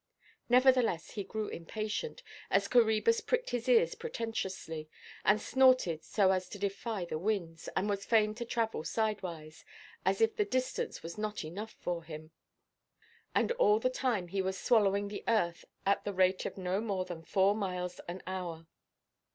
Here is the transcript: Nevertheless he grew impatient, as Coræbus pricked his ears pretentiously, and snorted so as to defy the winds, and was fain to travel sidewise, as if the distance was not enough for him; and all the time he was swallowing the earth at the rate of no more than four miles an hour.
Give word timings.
Nevertheless 0.49 1.11
he 1.11 1.23
grew 1.23 1.47
impatient, 1.47 2.23
as 2.49 2.67
Coræbus 2.67 3.21
pricked 3.23 3.51
his 3.51 3.69
ears 3.69 3.93
pretentiously, 3.93 4.89
and 5.23 5.39
snorted 5.39 6.03
so 6.03 6.31
as 6.31 6.49
to 6.49 6.57
defy 6.57 7.05
the 7.05 7.19
winds, 7.19 7.69
and 7.75 7.87
was 7.87 8.03
fain 8.03 8.33
to 8.33 8.43
travel 8.43 8.83
sidewise, 8.83 9.63
as 10.03 10.19
if 10.19 10.35
the 10.35 10.43
distance 10.43 11.03
was 11.03 11.19
not 11.19 11.45
enough 11.45 11.73
for 11.73 12.03
him; 12.03 12.31
and 13.35 13.51
all 13.61 13.77
the 13.77 13.91
time 13.91 14.29
he 14.29 14.41
was 14.41 14.57
swallowing 14.57 15.07
the 15.07 15.23
earth 15.27 15.65
at 15.85 16.03
the 16.03 16.13
rate 16.13 16.47
of 16.47 16.57
no 16.57 16.81
more 16.81 17.05
than 17.05 17.21
four 17.21 17.53
miles 17.53 17.99
an 18.07 18.23
hour. 18.25 18.65